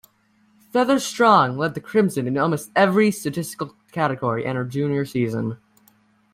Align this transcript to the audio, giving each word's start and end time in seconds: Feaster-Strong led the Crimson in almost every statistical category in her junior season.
Feaster-Strong 0.73 1.59
led 1.59 1.75
the 1.75 1.79
Crimson 1.79 2.25
in 2.25 2.35
almost 2.35 2.71
every 2.75 3.11
statistical 3.11 3.75
category 3.91 4.45
in 4.45 4.55
her 4.55 4.65
junior 4.65 5.05
season. 5.05 5.59